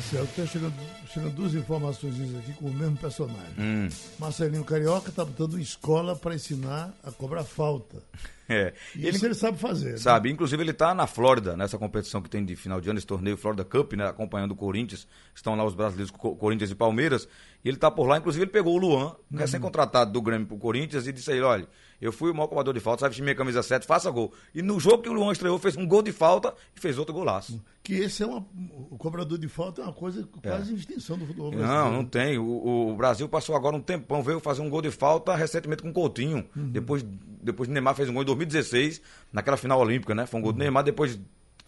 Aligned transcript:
Marcelo, 0.00 0.24
está 0.24 0.46
chegando, 0.46 0.74
chegando 1.12 1.34
duas 1.34 1.54
informações 1.54 2.14
aqui 2.38 2.54
com 2.54 2.68
o 2.68 2.72
mesmo 2.72 2.96
personagem. 2.96 3.54
Hum. 3.58 3.88
Marcelinho 4.18 4.64
Carioca 4.64 5.10
está 5.10 5.26
botando 5.26 5.58
escola 5.58 6.16
para 6.16 6.34
ensinar 6.34 6.90
a 7.04 7.12
cobrar 7.12 7.44
falta. 7.44 8.02
É. 8.50 8.74
Ele, 8.96 9.08
isso 9.10 9.24
ele 9.24 9.34
sabe 9.34 9.58
fazer. 9.58 9.92
Né? 9.92 9.96
Sabe, 9.96 10.28
né? 10.28 10.34
inclusive 10.34 10.62
ele 10.62 10.72
está 10.72 10.92
na 10.92 11.06
Flórida, 11.06 11.56
nessa 11.56 11.78
competição 11.78 12.20
que 12.20 12.28
tem 12.28 12.44
de 12.44 12.56
final 12.56 12.80
de 12.80 12.90
ano, 12.90 12.98
esse 12.98 13.06
torneio 13.06 13.36
Florida 13.36 13.64
Cup, 13.64 13.92
né, 13.92 14.08
acompanhando 14.08 14.52
o 14.52 14.56
Corinthians. 14.56 15.06
Estão 15.34 15.54
lá 15.54 15.64
os 15.64 15.74
brasileiros, 15.74 16.10
Corinthians 16.10 16.70
e 16.70 16.74
Palmeiras. 16.74 17.28
E 17.64 17.68
ele 17.68 17.76
está 17.76 17.90
por 17.90 18.06
lá, 18.06 18.18
inclusive 18.18 18.44
ele 18.44 18.50
pegou 18.50 18.74
o 18.74 18.78
Luan, 18.78 19.14
uhum. 19.30 19.38
recém-contratado 19.38 20.12
do 20.12 20.20
Grêmio 20.20 20.46
para 20.46 20.56
o 20.56 20.58
Corinthians, 20.58 21.06
e 21.06 21.12
disse 21.12 21.30
a 21.30 21.34
ele: 21.34 21.44
olha, 21.44 21.68
eu 22.00 22.10
fui 22.10 22.30
o 22.30 22.34
maior 22.34 22.48
cobrador 22.48 22.72
de 22.72 22.80
falta, 22.80 23.00
sabe 23.00 23.10
vestir 23.10 23.22
minha 23.22 23.34
camisa 23.34 23.62
7, 23.62 23.86
faça 23.86 24.10
gol. 24.10 24.32
E 24.54 24.62
no 24.62 24.80
jogo 24.80 25.02
que 25.02 25.08
o 25.08 25.12
Luan 25.12 25.32
estreou, 25.32 25.58
fez 25.58 25.76
um 25.76 25.86
gol 25.86 26.02
de 26.02 26.12
falta 26.12 26.54
e 26.74 26.80
fez 26.80 26.96
outro 26.96 27.12
golaço. 27.12 27.62
Que 27.82 27.94
esse 27.94 28.22
é 28.22 28.26
uma. 28.26 28.46
O 28.90 28.96
cobrador 28.96 29.38
de 29.38 29.48
falta 29.48 29.82
é 29.82 29.84
uma 29.84 29.92
coisa 29.92 30.26
quase 30.42 30.72
é. 30.72 30.76
extensão 30.76 31.18
do 31.18 31.26
futebol 31.26 31.50
brasileiro. 31.50 31.84
Não, 31.84 31.92
não 31.92 32.04
tem. 32.04 32.38
O, 32.38 32.90
o, 32.90 32.96
Brasil 32.96 33.28
passou 33.28 33.54
agora 33.54 33.76
um 33.76 33.80
tempão, 33.80 34.22
veio 34.22 34.40
fazer 34.40 34.62
um 34.62 34.70
gol 34.70 34.80
de 34.80 34.90
falta 34.90 35.34
recentemente 35.34 35.82
com 35.82 35.90
o 35.90 35.92
Coutinho. 35.92 36.46
Uhum. 36.56 36.70
Depois, 36.70 37.04
depois 37.42 37.68
o 37.68 37.72
Neymar 37.72 37.94
fez 37.94 38.08
um 38.08 38.12
gol 38.12 38.22
em 38.22 38.26
2016, 38.26 39.00
naquela 39.32 39.56
final 39.56 39.80
olímpica, 39.80 40.14
né? 40.14 40.26
Foi 40.26 40.40
um 40.40 40.42
gol 40.42 40.52
do 40.52 40.56
uhum. 40.56 40.62
Neymar 40.62 40.84
depois 40.84 41.16
de 41.16 41.24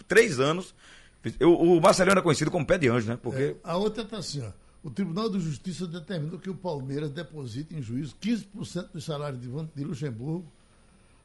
três 0.07 0.41
anos. 0.41 0.75
Eu, 1.39 1.55
o 1.55 1.81
Marcelinho 1.81 2.13
era 2.13 2.23
conhecido 2.23 2.51
como 2.51 2.67
pé 2.67 2.79
de 2.79 2.89
anjo, 2.89 3.09
né? 3.09 3.19
Porque... 3.21 3.43
É, 3.43 3.57
a 3.63 3.77
outra 3.77 4.05
tá 4.05 4.19
assim, 4.19 4.43
ó. 4.43 4.51
O 4.83 4.91
Tribunal 4.91 5.31
de 5.31 5.39
Justiça 5.39 5.87
determinou 5.87 6.41
que 6.41 6.51
o 6.51 6.55
Palmeiras 6.55 7.11
deposite 7.11 7.75
em 7.75 7.81
juízo 7.81 8.17
15% 8.21 8.89
do 8.93 9.01
salário 9.01 9.39
de 9.39 9.85
Luxemburgo 9.85 10.45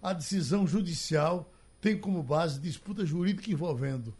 a 0.01 0.13
decisão 0.13 0.67
judicial 0.67 1.51
tem 1.81 1.97
como 1.97 2.21
base 2.21 2.59
disputa 2.59 3.05
jurídica 3.05 3.51
envolvendo 3.51 4.13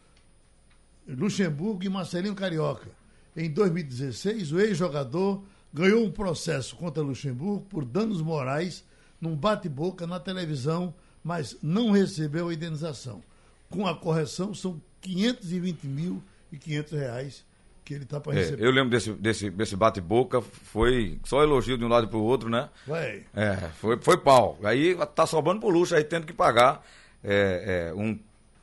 Luxemburgo 1.06 1.84
e 1.84 1.88
Marcelinho 1.88 2.34
Carioca. 2.34 2.90
Em 3.36 3.50
2016, 3.50 4.52
o 4.52 4.60
ex-jogador 4.60 5.42
ganhou 5.72 6.04
um 6.04 6.10
processo 6.10 6.76
contra 6.76 7.02
Luxemburgo 7.02 7.64
por 7.68 7.84
danos 7.84 8.20
morais 8.20 8.84
num 9.20 9.34
bate-boca 9.34 10.06
na 10.06 10.20
televisão, 10.20 10.94
mas 11.22 11.56
não 11.62 11.90
recebeu 11.90 12.48
a 12.48 12.54
indenização. 12.54 13.22
Com 13.70 13.86
a 13.86 13.94
correção, 13.94 14.54
são 14.54 14.80
520 15.00 15.86
mil 15.86 16.22
e 16.50 16.56
500 16.56 16.92
reais 16.92 17.44
que 17.84 17.94
ele 17.94 18.04
está 18.04 18.20
para 18.20 18.34
é, 18.34 18.40
receber. 18.40 18.64
eu 18.64 18.70
lembro 18.70 18.90
desse, 18.90 19.12
desse, 19.12 19.50
desse 19.50 19.74
bate-boca, 19.74 20.42
foi 20.42 21.18
só 21.24 21.42
elogio 21.42 21.78
de 21.78 21.84
um 21.84 21.88
lado 21.88 22.06
para 22.06 22.18
o 22.18 22.22
outro, 22.22 22.50
né? 22.50 22.68
Vai. 22.86 23.24
É, 23.34 23.56
foi, 23.80 23.98
foi 23.98 24.18
pau. 24.18 24.58
Aí 24.62 24.94
tá 25.14 25.26
sobrando 25.26 25.60
por 25.60 25.72
luxo, 25.72 25.94
aí 25.94 26.04
tendo 26.04 26.26
que 26.26 26.34
pagar 26.34 26.84
é, 27.24 27.90
é, 27.90 27.94
um, 27.94 28.18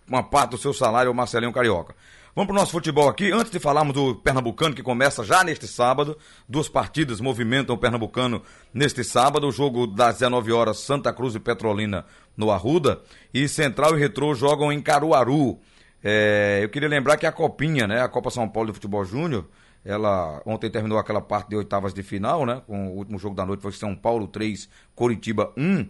uma 0.08 0.24
parte 0.24 0.52
do 0.52 0.58
seu 0.58 0.74
salário 0.74 1.10
ao 1.10 1.14
Marcelinho 1.14 1.52
Carioca. 1.52 1.96
Vamos 2.36 2.48
para 2.48 2.58
o 2.58 2.60
nosso 2.60 2.74
futebol 2.74 3.08
aqui. 3.08 3.32
Antes 3.32 3.50
de 3.50 3.60
falarmos 3.60 3.94
do 3.94 4.14
Pernambucano, 4.16 4.76
que 4.76 4.84
começa 4.84 5.24
já 5.24 5.42
neste 5.42 5.68
sábado, 5.68 6.18
duas 6.50 6.68
partidas 6.68 7.22
movimentam 7.22 7.76
o 7.76 7.78
Pernambucano 7.78 8.42
neste 8.74 9.06
sábado. 9.06 9.48
O 9.48 9.54
jogo 9.54 9.88
das 9.88 10.16
19 10.16 10.52
horas, 10.52 10.80
Santa 10.80 11.14
Cruz 11.14 11.34
e 11.34 11.40
Petrolina 11.40 12.06
no 12.36 12.52
Arruda. 12.52 13.02
E 13.34 13.48
Central 13.48 13.96
e 13.96 14.00
Retrô 14.02 14.36
jogam 14.36 14.70
em 14.70 14.82
Caruaru. 14.82 15.58
É, 16.04 16.60
eu 16.62 16.68
queria 16.68 16.90
lembrar 16.90 17.16
que 17.16 17.26
a 17.26 17.32
Copinha, 17.32 17.88
né, 17.88 18.02
a 18.02 18.10
Copa 18.10 18.30
São 18.30 18.50
Paulo 18.50 18.68
de 18.68 18.74
Futebol 18.74 19.06
Júnior, 19.06 19.48
ela 19.86 20.42
ontem 20.46 20.70
terminou 20.70 20.98
aquela 20.98 21.22
parte 21.22 21.50
de 21.50 21.56
oitavas 21.56 21.94
de 21.94 22.04
final, 22.04 22.46
né? 22.46 22.62
Com 22.68 22.90
o 22.90 22.98
último 22.98 23.18
jogo 23.18 23.36
da 23.36 23.46
noite 23.46 23.62
foi 23.62 23.72
São 23.72 23.96
Paulo 23.96 24.28
3, 24.28 24.68
Coritiba 24.94 25.54
1. 25.56 25.88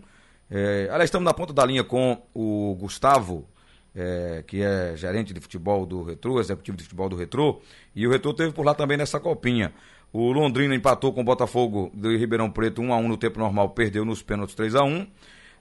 É, 0.51 0.89
aliás, 0.91 1.05
estamos 1.05 1.25
na 1.25 1.33
ponta 1.33 1.53
da 1.53 1.65
linha 1.65 1.83
com 1.83 2.21
o 2.33 2.75
Gustavo, 2.79 3.47
é, 3.95 4.43
que 4.45 4.61
é 4.61 4.93
gerente 4.95 5.33
de 5.33 5.39
futebol 5.39 5.85
do 5.85 6.03
Retro, 6.03 6.39
executivo 6.39 6.77
de 6.77 6.83
futebol 6.83 7.09
do 7.09 7.15
Retro, 7.15 7.61
e 7.95 8.05
o 8.05 8.11
Retro 8.11 8.33
teve 8.33 8.53
por 8.53 8.65
lá 8.65 8.73
também 8.73 8.97
nessa 8.97 9.19
copinha. 9.19 9.73
O 10.11 10.31
Londrina 10.31 10.75
empatou 10.75 11.13
com 11.13 11.21
o 11.21 11.23
Botafogo 11.23 11.91
do 11.93 12.15
Ribeirão 12.15 12.49
Preto 12.49 12.81
1 12.81 12.93
a 12.93 12.97
1 12.97 13.07
no 13.07 13.17
tempo 13.17 13.39
normal, 13.39 13.69
perdeu 13.69 14.05
nos 14.05 14.21
pênaltis 14.21 14.55
3 14.55 14.75
a 14.75 14.83
1. 14.83 15.07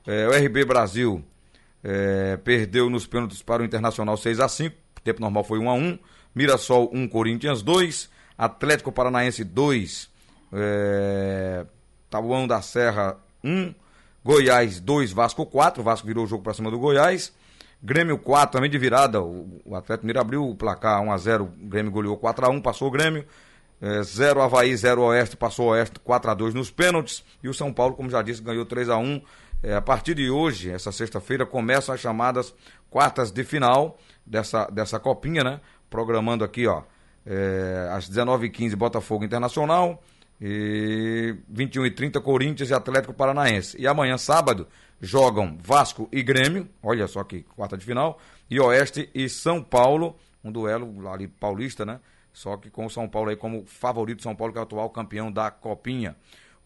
É, 0.06 0.28
o 0.28 0.30
RB 0.33 0.64
Brasil 0.64 1.24
é, 1.83 2.36
perdeu 2.36 2.90
nos 2.90 3.06
pênaltis 3.06 3.42
para 3.42 3.62
o 3.62 3.64
Internacional 3.64 4.17
6 4.17 4.40
a 4.40 4.48
5 4.48 4.84
tempo 5.05 5.20
normal 5.20 5.44
foi 5.44 5.58
1 5.58 5.70
a 5.70 5.74
1 5.74 5.98
Mirassol 6.34 6.90
1, 6.92 7.06
Corinthians 7.06 7.62
2, 7.62 8.11
Atlético 8.36 8.90
Paranaense 8.90 9.44
2, 9.44 10.11
é, 10.52 11.64
Tabuão 12.11 12.48
da 12.48 12.61
Serra 12.61 13.17
1, 13.44 13.73
Goiás 14.24 14.80
2, 14.80 15.12
Vasco 15.12 15.46
4, 15.46 15.80
o 15.80 15.84
Vasco 15.84 16.06
virou 16.06 16.24
o 16.24 16.27
jogo 16.27 16.42
para 16.42 16.55
cima 16.55 16.73
do 16.73 16.78
Goiás, 16.78 17.33
Grêmio 17.84 18.17
4, 18.17 18.50
também 18.50 18.70
de 18.70 18.78
virada, 18.78 19.20
o, 19.20 19.61
o 19.62 19.77
Atlético 19.77 20.06
Mineiro 20.06 20.20
abriu 20.20 20.48
o 20.48 20.56
placar 20.56 21.02
1 21.02 21.12
a 21.12 21.18
0 21.18 21.45
o 21.45 21.67
Grêmio 21.67 21.92
goleou 21.92 22.17
4 22.17 22.46
a 22.46 22.48
1 22.48 22.62
passou 22.62 22.89
o 22.89 22.90
Grêmio, 22.90 23.27
é, 23.78 24.02
0 24.02 24.40
Havaí, 24.40 24.74
0 24.74 25.02
Oeste, 25.02 25.36
passou 25.36 25.67
o 25.67 25.68
Oeste 25.70 26.00
4 26.00 26.30
a 26.30 26.34
2 26.34 26.55
nos 26.55 26.70
pênaltis, 26.70 27.23
e 27.42 27.48
o 27.48 27.52
São 27.52 27.70
Paulo, 27.70 27.94
como 27.94 28.08
já 28.08 28.23
disse, 28.23 28.42
ganhou 28.42 28.64
3 28.64 28.89
a 28.89 28.96
1 28.96 29.20
é, 29.62 29.74
a 29.74 29.83
partir 29.83 30.14
de 30.14 30.30
hoje, 30.30 30.70
essa 30.70 30.90
sexta-feira, 30.90 31.44
começam 31.44 31.94
as 31.94 32.00
chamadas 32.00 32.55
quartas 32.89 33.30
de 33.30 33.44
final 33.44 33.98
dessa, 34.24 34.67
dessa 34.67 34.98
copinha, 34.98 35.44
né? 35.44 35.61
Programando 35.90 36.42
aqui, 36.42 36.67
ó, 36.67 36.84
é, 37.27 37.90
às 37.92 38.08
19h15, 38.08 38.77
Botafogo 38.77 39.24
Internacional, 39.24 40.02
e 40.40 41.36
21h30, 41.52 42.20
Corinthians 42.20 42.70
e 42.70 42.74
Atlético 42.74 43.14
Paranaense. 43.14 43.80
E 43.80 43.86
amanhã, 43.86 44.18
sábado, 44.18 44.67
jogam 45.00 45.56
Vasco 45.61 46.08
e 46.12 46.22
Grêmio, 46.22 46.68
olha 46.83 47.06
só 47.06 47.22
que 47.24 47.42
quarta 47.42 47.77
de 47.77 47.84
final, 47.84 48.18
e 48.50 48.61
Oeste 48.61 49.11
e 49.14 49.28
São 49.28 49.62
Paulo, 49.62 50.17
um 50.42 50.52
duelo 50.52 51.08
ali 51.08 51.28
paulista, 51.28 51.84
né? 51.84 52.00
Só 52.33 52.56
que 52.56 52.68
com 52.68 52.86
o 52.86 52.90
São 52.90 53.08
Paulo 53.08 53.30
aí 53.30 53.36
como 53.36 53.64
favorito, 53.64 54.23
São 54.23 54.34
Paulo 54.34 54.52
que 54.52 54.58
é 54.58 54.61
o 54.61 54.64
atual 54.64 54.90
campeão 54.90 55.30
da 55.30 55.50
Copinha. 55.50 56.17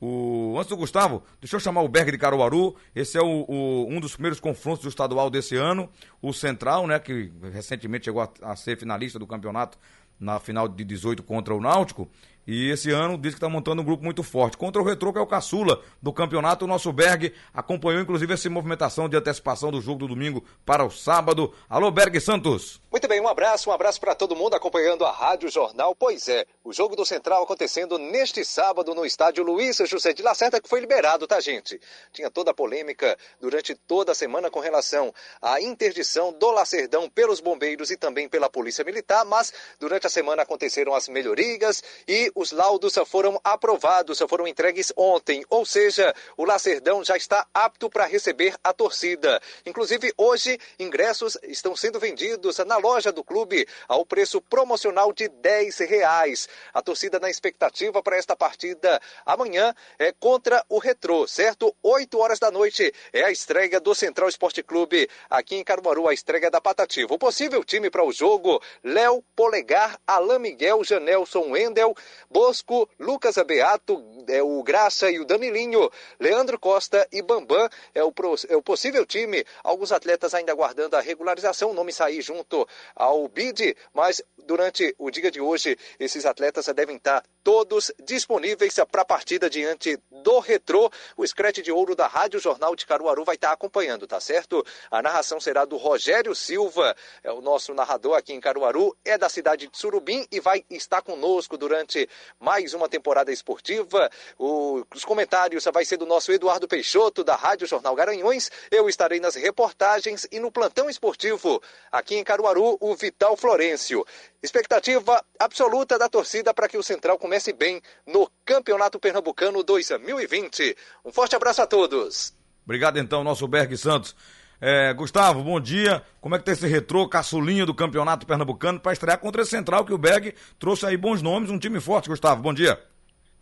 O, 0.01 0.55
antes 0.57 0.69
do 0.69 0.77
Gustavo, 0.77 1.25
deixa 1.41 1.57
eu 1.57 1.61
chamar 1.61 1.83
o 1.83 1.89
Berg 1.89 2.13
de 2.13 2.19
Caruaru. 2.19 2.77
Esse 2.95 3.19
é 3.19 3.21
o, 3.21 3.45
o, 3.49 3.87
um 3.89 4.01
dos 4.01 4.13
primeiros 4.13 4.39
confrontos 4.39 4.83
do 4.83 4.89
estadual 4.89 5.29
desse 5.29 5.57
ano. 5.57 5.91
O 6.23 6.33
Central, 6.33 6.87
né, 6.87 6.99
que 7.01 7.33
recentemente 7.53 8.05
chegou 8.05 8.23
a, 8.23 8.31
a 8.43 8.57
ser 8.57 8.79
finalista 8.79 9.19
do 9.19 9.27
campeonato 9.27 9.77
na 10.19 10.41
final 10.41 10.69
de 10.69 10.85
18 10.85 11.23
contra 11.23 11.55
o 11.55 11.61
Náutico. 11.61 12.09
E 12.51 12.71
esse 12.71 12.91
ano 12.91 13.19
diz 13.19 13.35
que 13.35 13.37
está 13.37 13.47
montando 13.47 13.83
um 13.83 13.85
grupo 13.85 14.03
muito 14.03 14.23
forte. 14.23 14.57
Contra 14.57 14.81
o 14.81 14.85
Retro, 14.85 15.13
que 15.13 15.19
é 15.19 15.21
o 15.21 15.27
caçula 15.27 15.83
do 16.01 16.11
campeonato, 16.15 16.65
o 16.65 16.69
nosso 16.69 16.91
Berg 16.91 17.35
acompanhou 17.53 18.01
inclusive 18.01 18.33
essa 18.33 18.49
movimentação 18.49 19.07
de 19.07 19.19
antecipação 19.19 19.71
do 19.71 19.83
jogo 19.83 19.99
do 19.99 20.09
domingo 20.09 20.43
para 20.65 20.83
o 20.83 20.91
sábado. 20.91 21.53
Alô, 21.69 21.91
Berg 21.91 22.19
Santos. 22.19 22.81
Muito 22.91 23.07
bem, 23.07 23.21
um 23.21 23.29
abraço, 23.29 23.69
um 23.69 23.73
abraço 23.75 24.01
para 24.01 24.15
todo 24.15 24.35
mundo 24.35 24.55
acompanhando 24.55 25.05
a 25.05 25.13
Rádio 25.13 25.51
Jornal. 25.51 25.95
Pois 25.95 26.27
é, 26.27 26.47
o 26.65 26.73
jogo 26.73 26.97
do 26.97 27.05
Central 27.05 27.43
acontecendo 27.43 27.99
neste 27.99 28.43
sábado 28.47 28.95
no 28.95 29.05
estádio 29.05 29.45
Luiz 29.45 29.77
José 29.85 30.15
de 30.15 30.23
Lacerda, 30.23 30.59
que 30.59 30.71
foi 30.71 30.81
liberado, 30.81 31.27
tá, 31.27 31.39
gente? 31.41 31.79
Tinha 32.15 32.31
toda 32.31 32.53
a 32.53 32.55
polêmica 32.55 33.15
durante 33.39 33.75
toda 33.75 34.13
a 34.13 34.15
semana 34.15 34.51
com 34.51 34.61
relação 34.61 35.13
à 35.43 35.61
interdição 35.61 36.33
do 36.33 36.51
Lacerdão 36.51 37.11
pelos 37.11 37.41
bombeiros 37.41 37.91
e 37.91 37.97
também 37.99 38.27
pela 38.27 38.49
Polícia 38.49 38.83
Militar, 38.83 39.27
mas 39.27 39.53
durante 39.79 40.07
a 40.07 40.08
semana 40.09 40.43
aconteceram 40.43 40.95
as 40.95 41.09
melhorias 41.09 41.83
e 42.07 42.31
os 42.35 42.53
laudos 42.53 42.95
foram 43.07 43.41
aprovados, 43.45 44.19
foram 44.29 44.47
entregues 44.47 44.93
ontem, 44.97 45.45
ou 45.49 45.65
seja, 45.65 46.15
o 46.37 46.45
Lacerdão 46.45 47.05
já 47.05 47.17
está 47.17 47.47
apto 47.53 47.89
para 47.89 48.07
receber 48.07 48.55
a 48.63 48.73
torcida. 48.73 49.41
Inclusive, 49.65 50.13
hoje, 50.17 50.59
ingressos 50.79 51.37
estão 51.43 51.75
sendo 51.77 51.99
vendidos 51.99 52.59
na 52.59 52.77
loja 52.77 53.13
do 53.13 53.25
clube 53.25 53.67
ao 53.87 54.05
preço 54.05 54.41
promocional 54.41 55.13
de 55.13 55.29
10 55.29 55.79
reais. 55.79 56.49
A 56.73 56.83
torcida 56.83 57.19
na 57.19 57.31
expectativa 57.31 58.03
para 58.03 58.17
esta 58.17 58.37
partida 58.37 59.01
amanhã 59.25 59.75
é 59.99 60.13
contra 60.13 60.65
o 60.69 60.79
Retrô, 60.79 61.27
certo? 61.27 61.75
8 61.83 62.19
horas 62.19 62.39
da 62.39 62.51
noite 62.51 62.93
é 63.13 63.25
a 63.25 63.31
estreia 63.31 63.81
do 63.81 63.95
Central 63.95 64.29
Esporte 64.29 64.63
Clube 64.63 65.09
aqui 65.29 65.57
em 65.57 65.65
Caruaru, 65.65 66.09
a 66.09 66.15
estreia 66.15 66.51
da 66.51 66.61
Patativa. 66.61 67.15
O 67.15 67.19
possível 67.19 67.65
time 67.65 67.91
para 67.91 68.05
o 68.05 68.13
jogo: 68.13 68.61
Léo 68.83 69.23
Polegar, 69.35 69.98
Alain 70.07 70.39
Miguel, 70.39 70.85
Janelson 70.85 71.51
Wendel, 71.51 71.95
Bosco, 72.31 72.89
Lucas 72.99 73.39
Abeato, 73.39 74.03
é, 74.29 74.43
o 74.43 74.63
Graça 74.63 75.11
e 75.11 75.19
o 75.19 75.25
Danilinho, 75.25 75.91
Leandro 76.19 76.59
Costa 76.59 77.07
e 77.11 77.23
Bambam 77.23 77.69
é 77.95 78.03
o, 78.03 78.13
é 78.49 78.57
o 78.57 78.63
possível 78.63 79.05
time. 79.07 79.45
Alguns 79.63 79.93
atletas 79.93 80.35
ainda 80.35 80.53
aguardando 80.53 80.97
a 80.97 81.01
regularização, 81.01 81.71
o 81.71 81.75
nome 81.75 81.93
sair 81.93 82.21
junto 82.21 82.67
ao 82.95 83.29
BID, 83.29 83.77
mas 83.93 84.23
durante 84.39 84.95
o 84.99 85.11
dia 85.11 85.31
de 85.31 85.41
hoje, 85.41 85.77
esses 85.99 86.25
atletas 86.25 86.67
devem 86.75 86.97
estar 86.97 87.23
todos 87.43 87.93
disponíveis 88.03 88.75
para 88.91 89.03
a 89.03 89.05
partida 89.05 89.49
diante 89.49 89.99
do 90.11 90.39
Retrô. 90.39 90.91
O 91.17 91.27
Scratch 91.27 91.59
de 91.59 91.73
Ouro 91.73 91.95
da 91.95 92.07
Rádio 92.07 92.41
Jornal 92.41 92.75
de 92.75 92.87
Caruaru 92.87 93.25
vai 93.25 93.35
estar 93.35 93.53
acompanhando, 93.53 94.07
tá 94.07 94.21
certo? 94.21 94.65
A 94.91 95.03
narração 95.03 95.41
será 95.41 95.65
do 95.65 95.77
Rogério 95.77 96.35
Silva, 96.35 96.95
é 97.23 97.31
o 97.31 97.41
nosso 97.41 97.75
narrador 97.75 98.17
aqui 98.17 98.33
em 98.33 98.41
Caruaru, 98.41 98.97
é 99.05 99.17
da 99.17 99.29
cidade 99.29 99.67
de 99.67 99.79
Surubim 99.89 100.27
e 100.31 100.39
vai 100.39 100.63
estar 100.69 101.01
conosco 101.01 101.57
durante 101.57 102.07
mais 102.39 102.75
uma 102.75 102.91
temporada 102.91 103.33
esportiva. 103.33 104.11
O, 104.39 104.85
os 104.95 105.03
comentários 105.03 105.65
vai 105.73 105.83
ser 105.83 105.97
do 105.97 106.05
nosso 106.05 106.31
Eduardo 106.31 106.69
Peixoto, 106.69 107.25
da 107.25 107.35
Rádio 107.35 107.67
Jornal 107.67 107.95
Garanhões. 107.95 108.51
Eu 108.71 108.87
estarei 108.87 109.19
nas 109.19 109.35
reportagens 109.35 110.29
e 110.31 110.39
no 110.39 110.53
plantão 110.53 110.91
esportivo. 110.91 111.63
Aqui 111.91 112.17
em 112.17 112.25
Caruaru, 112.25 112.77
o 112.81 112.95
Vital 112.95 113.35
Florencio. 113.35 114.05
Expectativa 114.43 115.25
absoluta 115.39 115.99
da 115.99 116.09
torcida 116.09 116.53
para 116.53 116.69
que 116.69 116.77
o 116.77 116.83
Central 116.83 117.19
comece 117.19 117.55
bem 117.55 117.81
no 118.07 118.31
Campeonato 118.45 119.01
Pernambucano 119.01 119.63
2020. 119.63 120.77
Um 121.03 121.11
forte 121.11 121.35
abraço 121.35 121.63
a 121.63 121.67
todos. 121.67 122.35
Obrigado 122.63 122.99
então, 122.99 123.25
nosso 123.25 123.49
Berg 123.49 123.75
Santos. 123.79 124.15
É, 124.61 124.93
Gustavo, 124.93 125.45
bom 125.45 125.61
dia. 125.61 126.03
Como 126.21 126.35
é 126.35 126.39
que 126.39 126.45
tá 126.45 126.51
esse 126.51 126.67
retrô 126.67 127.09
caçulinha 127.09 127.65
do 127.65 127.73
Campeonato 127.73 128.27
Pernambucano 128.27 128.81
para 128.81 128.93
estrear 128.93 129.21
contra 129.21 129.43
esse 129.43 129.53
Central 129.53 129.85
que 129.85 129.93
o 129.93 129.99
Berg 129.99 130.35
trouxe 130.59 130.85
aí 130.85 130.97
bons 130.97 131.23
nomes, 131.23 131.49
um 131.49 131.59
time 131.61 131.79
forte, 131.81 132.09
Gustavo. 132.09 132.43
Bom 132.43 132.53
dia. 132.53 132.77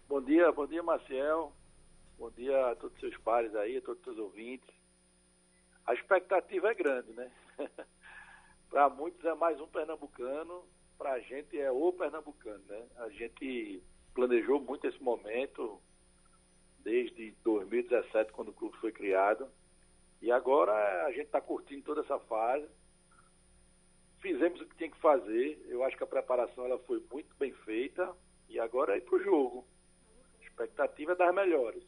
Bom 0.06 0.20
dia, 0.20 0.52
bom 0.52 0.66
dia, 0.66 0.82
Marcel. 0.82 1.52
Bom 2.18 2.30
dia 2.30 2.70
a 2.70 2.76
todos 2.76 2.94
os 2.96 3.00
seus 3.00 3.16
pares 3.18 3.54
aí, 3.56 3.78
a 3.78 3.80
todos 3.80 4.06
os 4.06 4.18
ouvintes. 4.18 4.68
A 5.86 5.94
expectativa 5.94 6.70
é 6.70 6.74
grande, 6.74 7.10
né? 7.12 7.30
para 8.68 8.90
muitos 8.90 9.24
é 9.24 9.34
mais 9.34 9.58
um 9.58 9.66
pernambucano, 9.66 10.64
para 10.98 11.12
a 11.12 11.20
gente 11.20 11.58
é 11.58 11.70
o 11.70 11.92
pernambucano, 11.92 12.62
né? 12.68 12.82
A 12.98 13.08
gente 13.08 13.82
planejou 14.14 14.60
muito 14.60 14.86
esse 14.86 15.02
momento 15.02 15.80
desde 16.80 17.34
2017, 17.42 18.32
quando 18.32 18.48
o 18.48 18.52
clube 18.52 18.76
foi 18.78 18.92
criado. 18.92 19.48
E 20.26 20.32
agora 20.32 20.72
a 21.06 21.12
gente 21.12 21.26
está 21.26 21.40
curtindo 21.40 21.84
toda 21.84 22.00
essa 22.00 22.18
fase. 22.18 22.66
Fizemos 24.18 24.60
o 24.60 24.66
que 24.66 24.74
tinha 24.74 24.90
que 24.90 25.00
fazer. 25.00 25.64
Eu 25.68 25.84
acho 25.84 25.96
que 25.96 26.02
a 26.02 26.06
preparação 26.06 26.64
ela 26.64 26.80
foi 26.80 27.00
muito 27.12 27.32
bem 27.36 27.52
feita. 27.64 28.12
E 28.48 28.58
agora 28.58 28.94
é 28.94 28.98
ir 28.98 29.02
para 29.02 29.14
o 29.14 29.22
jogo. 29.22 29.64
A 30.40 30.42
expectativa 30.42 31.12
é 31.12 31.14
das 31.14 31.32
melhores. 31.32 31.84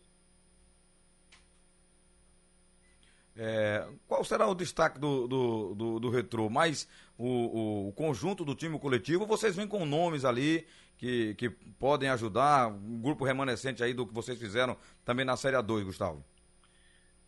É, 3.37 3.89
qual 4.07 4.23
será 4.23 4.47
o 4.47 4.55
destaque 4.55 5.01
do, 5.01 5.27
do, 5.27 5.75
do, 5.75 5.99
do 5.99 6.09
Retrô? 6.09 6.49
Mais 6.49 6.89
o, 7.19 7.89
o, 7.89 7.93
conjunto 7.93 8.45
do 8.45 8.55
time 8.55 8.79
coletivo? 8.79 9.27
Vocês 9.27 9.57
vêm 9.57 9.67
com 9.67 9.85
nomes 9.85 10.25
ali 10.25 10.65
que, 10.97 11.35
que 11.35 11.51
podem 11.51 12.09
ajudar? 12.11 12.69
Um 12.69 13.03
grupo 13.03 13.25
remanescente 13.25 13.83
aí 13.83 13.93
do 13.93 14.07
que 14.07 14.15
vocês 14.15 14.39
fizeram 14.39 14.77
também 15.05 15.25
na 15.25 15.37
Série 15.37 15.57
A2, 15.57 15.83
Gustavo? 15.83 16.25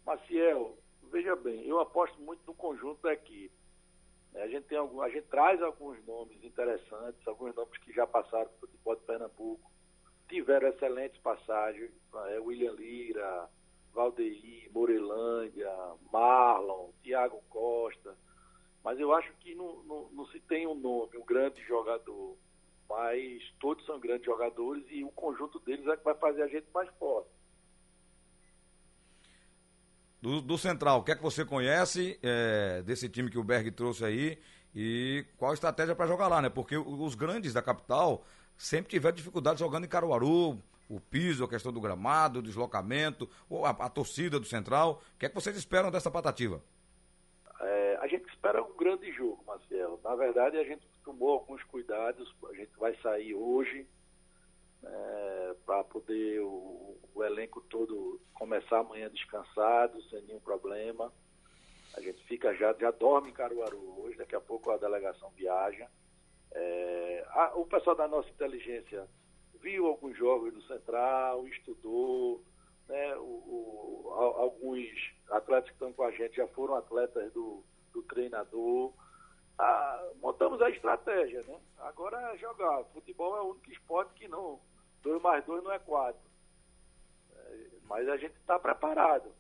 Maciel, 0.06 0.79
bem, 1.50 1.66
eu 1.66 1.80
aposto 1.80 2.20
muito 2.20 2.40
no 2.46 2.54
conjunto 2.54 3.02
da 3.02 3.12
equipe. 3.12 3.54
A 4.34 4.46
gente, 4.46 4.66
tem 4.66 4.78
algum, 4.78 5.02
a 5.02 5.08
gente 5.08 5.26
traz 5.26 5.60
alguns 5.60 6.04
nomes 6.06 6.42
interessantes, 6.44 7.26
alguns 7.26 7.54
nomes 7.54 7.76
que 7.78 7.92
já 7.92 8.06
passaram 8.06 8.48
pelo 8.60 8.70
futebol 8.72 8.96
de 8.96 9.02
Pernambuco, 9.02 9.70
tiveram 10.28 10.68
excelentes 10.68 11.20
passagens, 11.20 11.90
é, 12.28 12.38
William 12.38 12.72
Lira, 12.72 13.48
Valdeir, 13.92 14.70
Morelândia, 14.72 15.70
Marlon, 16.12 16.90
Thiago 17.02 17.42
Costa. 17.48 18.16
Mas 18.84 19.00
eu 19.00 19.12
acho 19.12 19.32
que 19.40 19.54
não, 19.54 19.82
não, 19.82 20.08
não, 20.12 20.26
se 20.26 20.38
tem 20.40 20.66
um 20.66 20.76
nome, 20.76 21.18
um 21.18 21.24
grande 21.24 21.60
jogador. 21.64 22.36
Mas 22.88 23.42
todos 23.58 23.84
são 23.84 23.98
grandes 23.98 24.24
jogadores 24.24 24.84
e 24.90 25.02
o 25.02 25.10
conjunto 25.10 25.58
deles 25.60 25.86
é 25.88 25.96
que 25.96 26.04
vai 26.04 26.14
fazer 26.14 26.42
a 26.42 26.48
gente 26.48 26.66
mais 26.72 26.88
forte. 26.90 27.30
Do, 30.20 30.40
do 30.40 30.58
Central, 30.58 30.98
o 30.98 31.02
que 31.02 31.12
é 31.12 31.16
que 31.16 31.22
você 31.22 31.44
conhece 31.44 32.18
é, 32.22 32.82
desse 32.82 33.08
time 33.08 33.30
que 33.30 33.38
o 33.38 33.44
Berg 33.44 33.70
trouxe 33.70 34.04
aí 34.04 34.38
e 34.74 35.24
qual 35.38 35.50
a 35.50 35.54
estratégia 35.54 35.94
para 35.94 36.06
jogar 36.06 36.28
lá, 36.28 36.42
né? 36.42 36.48
Porque 36.50 36.76
os 36.76 37.14
grandes 37.14 37.54
da 37.54 37.62
capital 37.62 38.24
sempre 38.56 38.90
tiveram 38.90 39.16
dificuldade 39.16 39.58
jogando 39.58 39.84
em 39.84 39.88
Caruaru, 39.88 40.58
o 40.90 41.00
piso, 41.00 41.44
a 41.44 41.48
questão 41.48 41.72
do 41.72 41.80
gramado, 41.80 42.40
o 42.40 42.42
deslocamento, 42.42 43.28
a, 43.64 43.70
a 43.70 43.88
torcida 43.88 44.38
do 44.38 44.44
Central. 44.44 45.02
O 45.14 45.18
que 45.18 45.26
é 45.26 45.28
que 45.28 45.34
vocês 45.34 45.56
esperam 45.56 45.90
dessa 45.90 46.10
patativa? 46.10 46.62
É, 47.60 47.98
a 48.02 48.06
gente 48.06 48.28
espera 48.28 48.62
um 48.62 48.76
grande 48.76 49.10
jogo, 49.12 49.42
Marcelo. 49.46 50.00
Na 50.04 50.14
verdade, 50.16 50.58
a 50.58 50.64
gente 50.64 50.82
tomou 51.04 51.30
alguns 51.30 51.62
cuidados. 51.64 52.34
A 52.50 52.54
gente 52.54 52.72
vai 52.78 52.94
sair 52.96 53.34
hoje 53.34 53.86
é, 54.84 55.54
para 55.66 55.84
poder 55.84 56.40
o, 56.40 56.96
o, 57.14 57.24
elenco 57.24 57.60
todo 57.62 58.20
começar 58.34 58.78
amanhã 58.78 59.10
descansado, 59.10 60.02
sem 60.04 60.22
nenhum 60.22 60.40
problema. 60.40 61.12
A 61.96 62.00
gente 62.00 62.22
fica 62.24 62.54
já, 62.54 62.72
já 62.74 62.90
dorme 62.90 63.30
em 63.30 63.34
Caruaru 63.34 64.00
hoje, 64.00 64.16
daqui 64.16 64.34
a 64.34 64.40
pouco 64.40 64.70
a 64.70 64.76
delegação 64.76 65.30
viaja. 65.30 65.88
É, 66.52 67.26
a, 67.28 67.52
o 67.56 67.66
pessoal 67.66 67.96
da 67.96 68.08
nossa 68.08 68.28
inteligência 68.30 69.06
viu 69.60 69.86
alguns 69.86 70.16
jogos 70.16 70.52
do 70.52 70.62
Central, 70.62 71.46
estudou, 71.48 72.42
né, 72.88 73.16
o, 73.16 74.04
o, 74.06 74.10
alguns 74.12 74.88
atletas 75.30 75.68
que 75.68 75.74
estão 75.74 75.92
com 75.92 76.02
a 76.02 76.10
gente 76.10 76.36
já 76.36 76.46
foram 76.48 76.74
atletas 76.74 77.32
do, 77.32 77.62
do 77.92 78.02
treinador. 78.02 78.92
Ah, 79.58 80.08
montamos 80.20 80.60
a 80.62 80.70
estratégia, 80.70 81.42
né? 81.42 81.60
Agora 81.78 82.18
é 82.32 82.38
jogar. 82.38 82.82
Futebol 82.94 83.36
é 83.36 83.42
o 83.42 83.50
único 83.50 83.70
esporte 83.70 84.14
que 84.14 84.26
não. 84.26 84.58
2 85.02 85.22
mais 85.22 85.44
2 85.44 85.62
não 85.62 85.72
é 85.72 85.78
4. 85.78 86.20
É, 87.32 87.66
mas 87.84 88.08
a 88.08 88.16
gente 88.16 88.34
está 88.36 88.58
preparado. 88.58 89.32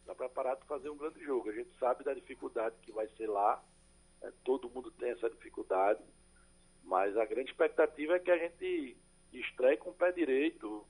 Está 0.00 0.14
preparado 0.14 0.58
para 0.58 0.76
fazer 0.76 0.90
um 0.90 0.96
grande 0.96 1.22
jogo. 1.24 1.50
A 1.50 1.52
gente 1.52 1.70
sabe 1.78 2.04
da 2.04 2.14
dificuldade 2.14 2.76
que 2.82 2.92
vai 2.92 3.08
ser 3.16 3.26
lá. 3.26 3.62
Né? 4.22 4.32
Todo 4.44 4.70
mundo 4.70 4.90
tem 4.92 5.10
essa 5.10 5.28
dificuldade. 5.28 6.00
Mas 6.84 7.16
a 7.16 7.24
grande 7.24 7.50
expectativa 7.50 8.14
é 8.14 8.20
que 8.20 8.30
a 8.30 8.38
gente 8.38 8.96
estreia 9.32 9.76
com 9.76 9.90
o 9.90 9.94
pé 9.94 10.12
direito 10.12 10.86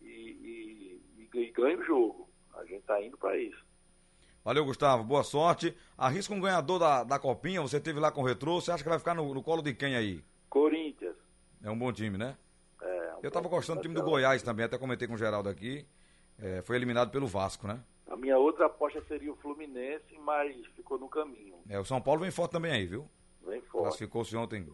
e, 0.00 1.00
e, 1.16 1.22
e 1.36 1.50
ganha 1.52 1.78
o 1.78 1.84
jogo. 1.84 2.28
A 2.54 2.64
gente 2.64 2.80
está 2.80 3.00
indo 3.00 3.16
para 3.16 3.36
isso. 3.38 3.64
Valeu, 4.44 4.64
Gustavo. 4.64 5.04
Boa 5.04 5.22
sorte. 5.22 5.76
Arrisca 5.96 6.34
um 6.34 6.40
ganhador 6.40 6.78
da, 6.78 7.04
da 7.04 7.18
Copinha. 7.18 7.60
Você 7.60 7.80
teve 7.80 8.00
lá 8.00 8.10
com 8.10 8.22
o 8.22 8.24
Retrô. 8.24 8.60
Você 8.60 8.72
acha 8.72 8.82
que 8.82 8.88
vai 8.88 8.98
ficar 8.98 9.14
no, 9.14 9.32
no 9.32 9.42
colo 9.42 9.62
de 9.62 9.74
quem 9.74 9.94
aí? 9.94 10.24
Corinthians. 10.48 11.16
É 11.62 11.70
um 11.70 11.78
bom 11.78 11.92
time, 11.92 12.16
né? 12.16 12.36
Eu 13.22 13.30
tava 13.30 13.48
gostando 13.48 13.80
do 13.80 13.82
time 13.82 13.94
do 13.94 14.02
Goiás 14.02 14.42
também. 14.42 14.64
Até 14.64 14.78
comentei 14.78 15.08
com 15.08 15.14
o 15.14 15.18
Geraldo 15.18 15.48
aqui. 15.48 15.86
É, 16.38 16.62
foi 16.62 16.76
eliminado 16.76 17.10
pelo 17.10 17.26
Vasco, 17.26 17.66
né? 17.66 17.82
A 18.08 18.16
minha 18.16 18.38
outra 18.38 18.66
aposta 18.66 19.02
seria 19.08 19.32
o 19.32 19.36
Fluminense, 19.36 20.16
mas 20.20 20.54
ficou 20.76 20.98
no 20.98 21.08
caminho. 21.08 21.56
É, 21.68 21.78
o 21.78 21.84
São 21.84 22.00
Paulo 22.00 22.20
vem 22.20 22.30
forte 22.30 22.52
também 22.52 22.72
aí, 22.72 22.86
viu? 22.86 23.08
Vem 23.44 23.60
forte. 23.62 23.84
Classificou-se 23.84 24.36
ontem 24.36 24.66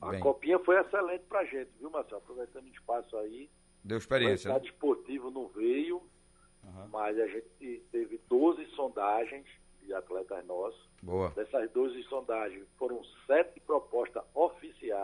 a 0.00 0.10
Bem. 0.10 0.20
copinha 0.20 0.58
foi 0.60 0.78
excelente 0.80 1.24
pra 1.28 1.44
gente, 1.44 1.70
viu, 1.78 1.90
Marcelo? 1.90 2.18
Aproveitando 2.18 2.64
o 2.64 2.68
espaço 2.68 3.16
aí. 3.16 3.50
Deu 3.82 3.98
experiência. 3.98 4.48
O 4.48 4.52
estado 4.52 4.62
né? 4.62 4.70
esportivo 4.70 5.30
não 5.30 5.48
veio, 5.48 5.96
uhum. 5.96 6.88
mas 6.92 7.18
a 7.18 7.26
gente 7.26 7.82
teve 7.90 8.20
12 8.28 8.64
sondagens 8.76 9.46
de 9.82 9.92
atletas 9.92 10.44
nossos. 10.46 10.88
Boa. 11.02 11.30
Dessas 11.30 11.70
12 11.72 12.02
sondagens, 12.04 12.64
foram 12.76 13.02
sete 13.26 13.58
propostas 13.60 14.22
oficiais. 14.34 14.97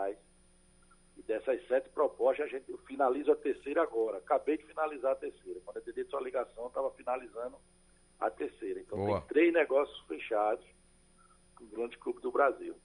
Dessas 1.45 1.67
sete 1.67 1.89
propostas, 1.89 2.47
a 2.47 2.49
gente 2.49 2.65
finaliza 2.87 3.33
a 3.33 3.35
terceira 3.35 3.83
agora. 3.83 4.17
Acabei 4.17 4.57
de 4.57 4.65
finalizar 4.65 5.11
a 5.11 5.15
terceira. 5.15 5.59
Quando 5.63 5.77
eu 5.77 5.81
atendi 5.83 6.09
sua 6.09 6.21
ligação, 6.21 6.67
estava 6.67 6.89
finalizando 6.91 7.55
a 8.19 8.29
terceira. 8.31 8.79
Então 8.79 8.97
Boa. 8.97 9.19
tem 9.19 9.27
três 9.27 9.53
negócios 9.53 9.99
fechados 10.07 10.65
com 11.55 11.65
o 11.65 11.67
grande 11.67 11.97
clube 11.99 12.19
do 12.21 12.31
Brasil. 12.31 12.75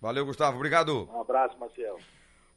Valeu, 0.00 0.26
Gustavo. 0.26 0.56
Obrigado. 0.56 1.08
Um 1.08 1.20
abraço, 1.20 1.56
Marcelo. 1.58 1.98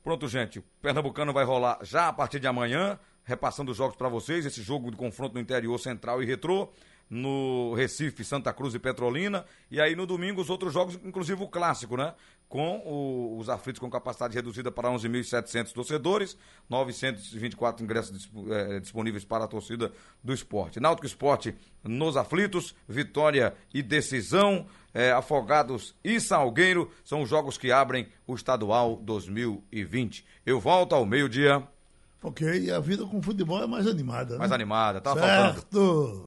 Pronto, 0.03 0.27
gente. 0.27 0.59
O 0.59 0.63
Pernambucano 0.81 1.31
vai 1.31 1.45
rolar 1.45 1.79
já 1.83 2.07
a 2.07 2.13
partir 2.13 2.39
de 2.39 2.47
amanhã, 2.47 2.99
repassando 3.23 3.71
os 3.71 3.77
jogos 3.77 3.95
para 3.95 4.09
vocês. 4.09 4.45
Esse 4.45 4.63
jogo 4.63 4.89
de 4.89 4.97
confronto 4.97 5.35
no 5.35 5.39
interior 5.39 5.77
central 5.77 6.23
e 6.23 6.25
retrô. 6.25 6.69
No 7.11 7.73
Recife, 7.73 8.23
Santa 8.23 8.53
Cruz 8.53 8.73
e 8.73 8.79
Petrolina. 8.79 9.45
E 9.69 9.81
aí 9.81 9.95
no 9.95 10.05
domingo 10.05 10.39
os 10.39 10.49
outros 10.49 10.73
jogos, 10.73 10.97
inclusive 11.03 11.43
o 11.43 11.47
clássico, 11.47 11.97
né? 11.97 12.13
Com 12.47 12.77
o, 12.85 13.37
os 13.37 13.49
aflitos 13.49 13.79
com 13.79 13.89
capacidade 13.89 14.33
reduzida 14.33 14.71
para 14.71 14.89
11.700 14.89 15.73
torcedores, 15.73 16.37
924 16.69 17.83
ingressos 17.83 18.29
é, 18.49 18.79
disponíveis 18.79 19.25
para 19.25 19.43
a 19.43 19.47
torcida 19.47 19.91
do 20.23 20.33
esporte. 20.33 20.79
Náutico 20.79 21.05
Esporte 21.05 21.53
nos 21.83 22.15
aflitos, 22.15 22.73
vitória 22.87 23.53
e 23.73 23.83
decisão. 23.83 24.65
É, 24.93 25.11
Afogados 25.11 25.95
e 26.03 26.19
Salgueiro 26.19 26.91
são 27.03 27.21
os 27.21 27.29
jogos 27.29 27.57
que 27.57 27.71
abrem 27.71 28.07
o 28.27 28.35
estadual 28.35 28.97
2020. 28.97 30.25
Eu 30.45 30.59
volto 30.59 30.93
ao 30.93 31.05
meio-dia. 31.05 31.65
Ok, 32.23 32.47
e 32.65 32.69
a 32.69 32.79
vida 32.79 33.05
com 33.05 33.21
futebol 33.21 33.63
é 33.63 33.67
mais 33.67 33.87
animada. 33.87 34.37
Mais 34.37 34.51
né? 34.51 34.55
animada, 34.55 35.01
tá 35.01 35.13
certo. 35.13 35.53
faltando. 35.53 36.19